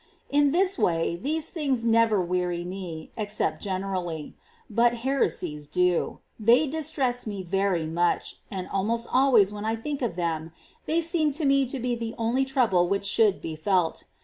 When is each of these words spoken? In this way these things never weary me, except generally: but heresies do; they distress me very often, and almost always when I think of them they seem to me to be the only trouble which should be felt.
In 0.31 0.49
this 0.49 0.79
way 0.79 1.15
these 1.15 1.51
things 1.51 1.85
never 1.85 2.19
weary 2.19 2.65
me, 2.65 3.11
except 3.15 3.61
generally: 3.61 4.35
but 4.67 4.95
heresies 5.05 5.67
do; 5.67 6.21
they 6.39 6.65
distress 6.65 7.27
me 7.27 7.43
very 7.43 7.83
often, 7.95 8.37
and 8.49 8.67
almost 8.69 9.07
always 9.13 9.53
when 9.53 9.63
I 9.63 9.75
think 9.75 10.01
of 10.01 10.15
them 10.15 10.53
they 10.87 11.03
seem 11.03 11.31
to 11.33 11.45
me 11.45 11.67
to 11.67 11.77
be 11.79 11.93
the 11.93 12.15
only 12.17 12.45
trouble 12.45 12.87
which 12.89 13.05
should 13.05 13.43
be 13.43 13.55
felt. 13.55 14.05